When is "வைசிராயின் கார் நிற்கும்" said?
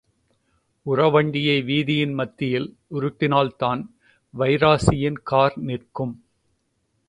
4.33-6.25